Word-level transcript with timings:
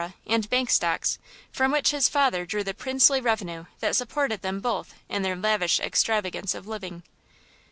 and 0.25 0.49
bank 0.49 0.71
stocks, 0.71 1.19
from 1.51 1.71
which 1.71 1.91
his 1.91 2.09
father 2.09 2.43
drew 2.43 2.63
the 2.63 2.73
princely 2.73 3.21
revenue 3.21 3.65
that 3.81 3.95
supported 3.95 4.41
them 4.41 4.59
both 4.59 4.95
in 5.09 5.21
their 5.21 5.35
lavish 5.35 5.79
extravagance 5.79 6.55
of 6.55 6.65
living. 6.67 7.03